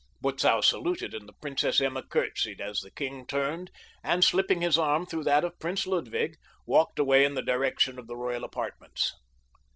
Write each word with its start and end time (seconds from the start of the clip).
Butzow 0.19 0.61
saluted 0.61 1.13
and 1.13 1.29
the 1.29 1.33
Princess 1.41 1.79
Emma 1.79 2.01
curtsied, 2.01 2.59
as 2.59 2.79
the 2.79 2.89
king 2.89 3.27
turned 3.27 3.69
and, 4.03 4.23
slipping 4.23 4.61
his 4.61 4.75
arm 4.75 5.05
through 5.05 5.25
that 5.25 5.43
of 5.43 5.59
Prince 5.59 5.85
Ludwig, 5.85 6.37
walked 6.65 6.97
away 6.97 7.23
in 7.23 7.35
the 7.35 7.43
direction 7.43 7.99
of 7.99 8.07
the 8.07 8.17
royal 8.17 8.43
apartments. 8.43 9.13